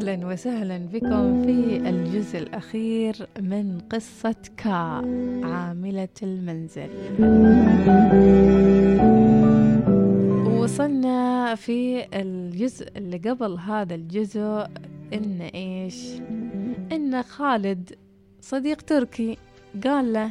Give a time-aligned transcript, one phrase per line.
[0.00, 5.02] أهلا وسهلا بكم في الجزء الأخير من قصة كا
[5.44, 6.90] عاملة المنزل.
[10.60, 14.66] وصلنا في الجزء اللي قبل هذا الجزء
[15.12, 16.20] إن إيش؟
[16.92, 17.90] إن خالد
[18.40, 19.36] صديق تركي
[19.84, 20.30] قال له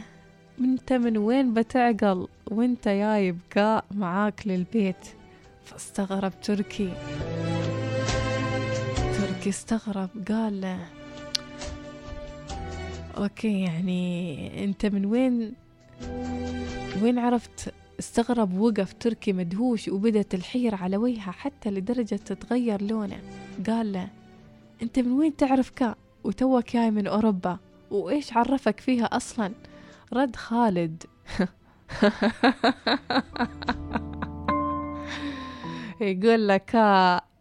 [0.59, 5.05] أنت من وين بتعقل وأنت جايب كا معاك للبيت؟
[5.63, 6.89] فاستغرب تركي.
[9.39, 10.79] تركي استغرب قال له
[13.17, 15.53] أوكي يعني أنت من وين
[17.01, 23.21] وين عرفت؟ استغرب وقف تركي مدهوش وبدت الحيرة على وجهه حتى لدرجة تتغير لونه.
[23.67, 24.09] قال له
[24.81, 27.57] أنت من وين تعرف كا وتوك جاي من أوروبا
[27.91, 29.51] وإيش عرفك فيها أصلا؟
[30.13, 31.03] رد خالد.
[36.01, 36.75] يقول لك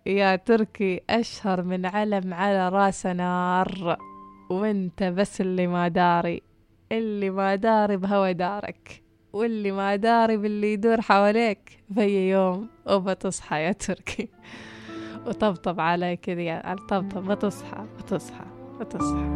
[0.09, 3.97] يا تركي أشهر من علم على راس نار
[4.51, 6.43] وأنت بس اللي ما داري
[6.93, 11.85] اللي ما داري بهوى دارك واللي ما داري باللي يدور حواليك.
[11.95, 14.29] في يوم وبتصحى يا تركي.
[15.27, 18.45] وطبطب علي كذا يعني طبطب بتصحى بتصحى
[18.81, 19.29] بتصحى.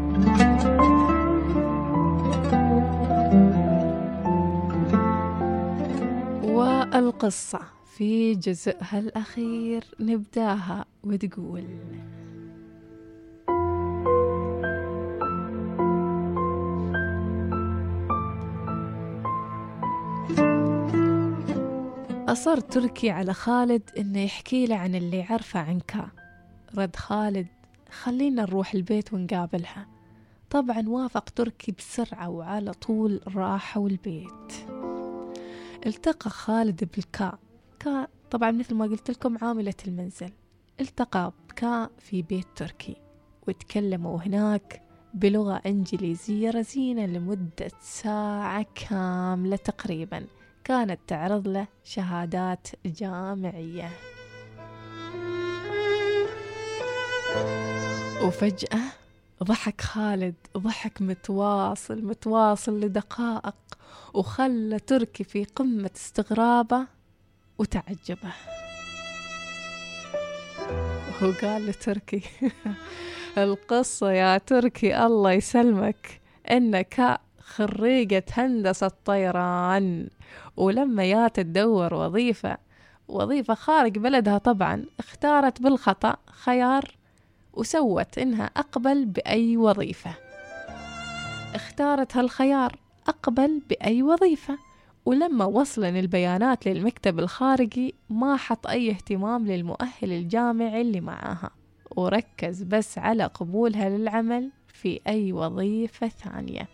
[6.43, 7.61] والقصة.
[7.97, 11.65] في جزءها الأخير نبداها وتقول.
[22.29, 26.09] أصر تركي على خالد إنه يحكي له عن اللي عرفه عن كا
[26.79, 27.47] رد خالد
[27.91, 29.87] خلينا نروح البيت ونقابلها.
[30.51, 34.53] طبعا وافق تركي بسرعة وعلى طول راحوا البيت.
[35.87, 37.39] التقى خالد بالكا
[37.85, 40.31] كا طبعا مثل ما قلت لكم عاملة المنزل.
[40.81, 42.97] التقى بكا في بيت تركي
[43.49, 44.83] وتكلموا هناك
[45.15, 50.27] بلغة إنجليزية رزينة لمدة ساعة كاملة تقريبا.
[50.65, 53.91] كانت تعرض له شهادات جامعية.
[58.25, 58.81] وفجأة
[59.43, 63.55] ضحك خالد ضحك متواصل متواصل لدقائق
[64.15, 66.87] وخلى تركي في قمة استغرابة
[67.63, 68.33] وتعجبه.
[71.09, 72.23] وهو قال لتركي
[73.39, 76.21] القصة يا تركي الله يسلمك
[76.51, 80.09] إنك خريجة هندسة طيران
[80.57, 82.59] ولما جات تدور وظيفة
[83.09, 86.97] وظيفة خارج بلدها طبعا اختارت بالخطأ خيار
[87.53, 90.15] وسوت إنها أقبل بأي وظيفة.
[91.55, 92.77] اختارت هالخيار
[93.09, 94.59] أقبل بأي وظيفة.
[95.05, 101.51] ولما وصلن البيانات للمكتب الخارجي ما حط أي اهتمام للمؤهل الجامعي اللي معاها.
[101.97, 106.69] وركز بس على قبولها للعمل في أي وظيفة ثانية.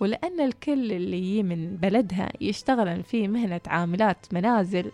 [0.00, 4.90] ولأن الكل اللي من بلدها يشتغلن في مهنة عاملات منازل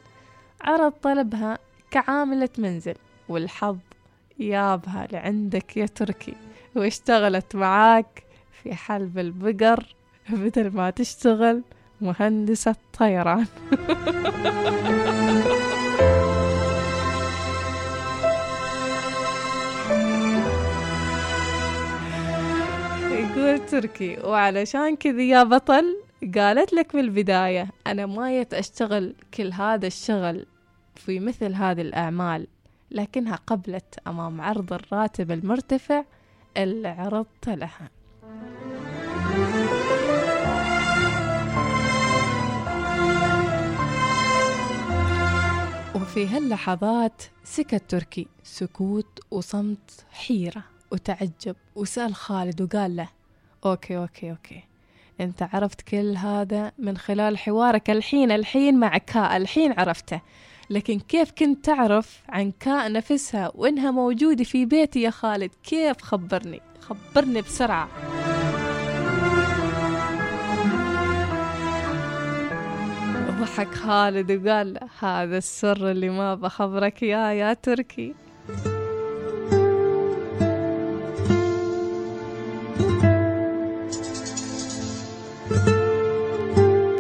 [0.61, 1.59] عرض طلبها
[1.91, 2.95] كعاملة منزل.
[3.29, 3.79] والحظ
[4.39, 6.35] يابها لعندك يا تركي
[6.77, 8.25] واشتغلت معاك
[8.63, 9.97] في حلب البقر.
[10.31, 11.63] بدل ما تشتغل
[12.01, 13.47] مهندسة طيران
[23.37, 25.97] يقول تركي وعلشان كذا يا بطل؟
[26.35, 30.47] قالت لك بالبداية أنا ما يت أشتغل كل هذا الشغل
[30.95, 32.47] في مثل هذه الأعمال
[32.91, 36.05] لكنها قبلت أمام عرض الراتب المرتفع
[36.57, 37.91] اللي عرضت لها.
[46.17, 48.27] وفي هاللحظات سكت تركي.
[48.43, 51.57] سكوت وصمت حيرة وتعجب.
[51.75, 53.09] وسأل خالد وقال له
[53.67, 54.65] okay okay okay.
[55.21, 60.21] أنت عرفت كل هذا من خلال حوارك الحين الحين مع كا الحين عرفته.
[60.71, 66.61] لكن كيف كنت تعرف عن كا نفسها وإنها موجودة في بيتي يا خالد؟ كيف خبرني؟
[66.81, 68.16] خبرني بسرعة.
[73.57, 78.15] ضحك خالد وقال هذا السر اللي ما بخبرك يا يا تركي.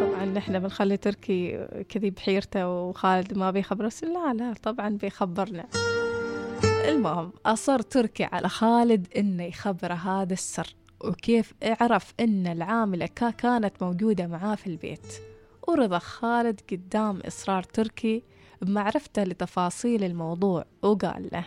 [0.00, 5.64] طبعا نحن بنخلي تركي كذي بحيرته وخالد ما بيخبر لا لا طبعا بيخبرنا.
[6.64, 10.74] المهم أصر تركي على خالد إنه يخبره هذا السر
[11.04, 13.06] وكيف عرف إن العاملة
[13.38, 15.35] كانت موجودة معاه في البيت.
[15.66, 18.22] ورضى خالد قدام إصرار تركي
[18.62, 21.44] بمعرفته لتفاصيل الموضوع وقال له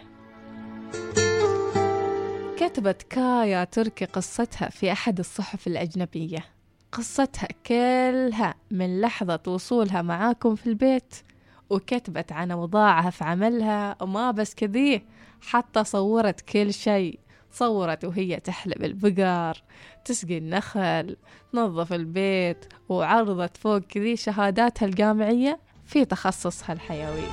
[2.57, 6.45] كتبت كايا تركي قصتها في أحد الصحف الأجنبية.
[6.91, 11.15] قصتها كلها من لحظة وصولها معاكم في البيت
[11.69, 15.03] وكتبت عن أوضاعها في عملها وما بس كذي
[15.41, 17.19] حتى صورت كل شيء
[17.51, 19.63] صورت وهي تحلب البقر
[20.05, 21.17] تسقي النخل
[21.53, 27.23] تنظف البيت وعرضت فوق كذي شهاداتها الجامعية في تخصصها الحيوي.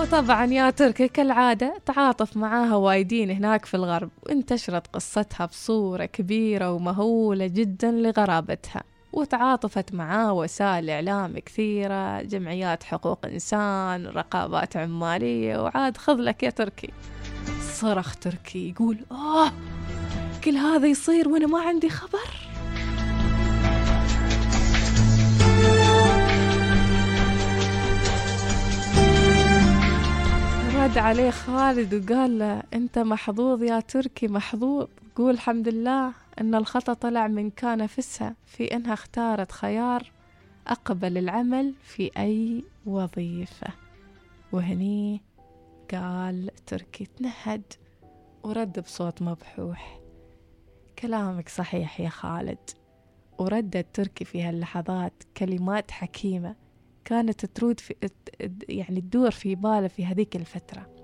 [0.00, 7.46] وطبعا يا تركي كالعادة تعاطف معاها وايدين هناك في الغرب وانتشرت قصتها بصورة كبيرة ومهولة
[7.46, 8.82] جدا لغرابتها.
[9.12, 16.90] وتعاطفت معاه وسائل إعلام كثيرة جمعيات حقوق إنسان رقابات عمالية وعاد خذ لك يا تركي.
[17.60, 19.52] صرخ تركي يقول آه
[20.44, 22.48] كل هذا يصير وأنا ما عندي خبر.
[30.74, 34.86] رد عليه خالد وقال له أنت محظوظ يا تركي محظوظ.
[35.16, 36.12] قول الحمد لله.
[36.40, 40.12] أن الخطأ طلع من كان نفسها في أنها اختارت خيار
[40.66, 43.68] أقبل العمل في أي وظيفة.
[44.52, 45.20] وهني
[45.90, 47.62] قال تركي تنهد
[48.42, 50.00] ورد بصوت مبحوح.
[50.98, 52.70] كلامك صحيح يا خالد.
[53.38, 56.56] وردد تركي في هاللحظات كلمات حكيمة
[57.04, 57.94] كانت ترود في
[58.68, 60.97] يعني تدور في باله في هذيك الفترة.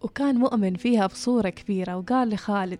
[0.00, 2.78] وكان مؤمن فيها بصورة كبيرة وقال لخالد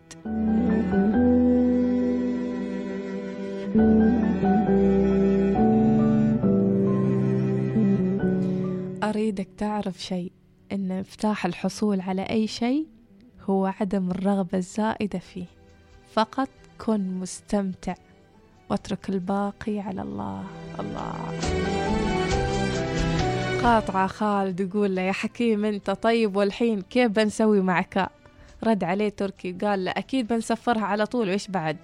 [9.02, 10.32] أريدك تعرف شيء
[10.72, 12.86] إن مفتاح الحصول على أي شيء
[13.50, 15.46] هو عدم الرغبة الزائدة فيه.
[16.12, 16.48] فقط
[16.78, 17.94] كن مستمتع
[18.70, 20.44] واترك الباقي على الله.
[20.80, 21.40] الله.
[23.66, 28.08] قاطعة خالد يقول له يا حكيم أنت طيب والحين كيف بنسوي معك؟
[28.64, 31.76] رد عليه تركي قال له أكيد بنسفرها على طول وإيش بعد؟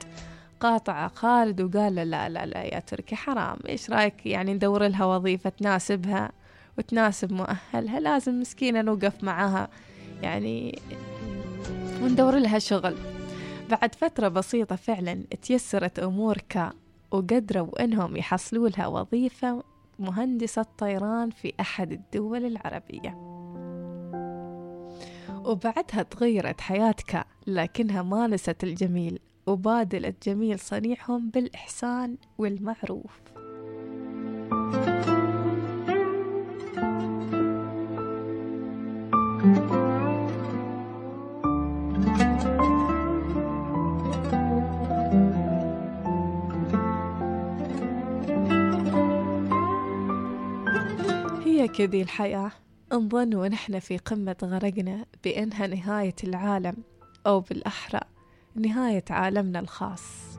[0.60, 3.56] قاطع خالد وقال له لا لا لا يا تركي حرام.
[3.68, 6.32] إيش رأيك يعني ندور لها وظيفة تناسبها
[6.78, 9.68] وتناسب مؤهلها؟ لازم مسكينة نوقف معاها
[10.22, 10.78] يعني
[12.02, 12.94] وندور لها شغل.
[13.70, 16.72] بعد فترة بسيطة فعلا تيسرت أمور كا
[17.10, 23.32] وقدروا إنهم يحصلوا لها وظيفة مهندسة طيران في أحد الدول العربية.
[25.44, 33.20] وبعدها تغيرت حياتك لكنها ما نست الجميل وبادلت جميل صنيعهم بالإحسان والمعروف.
[39.44, 39.81] هي
[51.82, 52.52] كذي الحياة.
[52.92, 56.76] نظن ونحن في قمة غرقنا بأنها نهاية العالم
[57.26, 58.00] أو بالأحرى
[58.54, 60.38] نهاية عالمنا الخاص.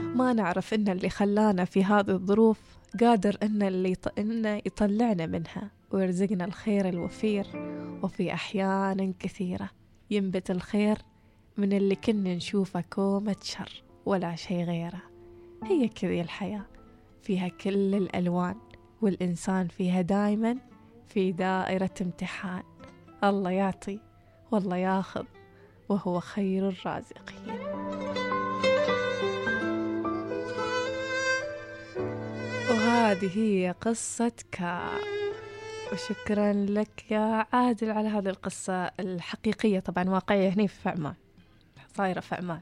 [0.00, 2.60] ما نعرف إن اللي خلانا في هذه الظروف
[3.00, 3.96] قادر إن اللي.
[4.18, 5.70] إنه يطلعنا منها.
[5.90, 7.46] ويرزقنا الخير الوفير
[8.02, 9.70] وفي أحيان كثيرة
[10.10, 10.98] ينبت الخير
[11.56, 15.02] من اللي كنا نشوفه كومة شر ولا شيء غيره.
[15.64, 16.66] هي كذي الحياة
[17.22, 18.67] فيها كل الألوان.
[19.02, 20.56] والإنسان فيها دايما
[21.08, 22.62] في دائرة امتحان.
[23.24, 24.00] الله يعطي
[24.50, 25.24] والله ياخذ
[25.88, 27.58] وهو خير الرازقين.
[32.70, 34.90] وهذه هي قصة كا
[35.92, 39.80] وشكرا لك يا عادل على هذه القصة الحقيقية.
[39.80, 41.14] طبعا واقعية هنا في عمان
[41.96, 42.60] صايرة في عمان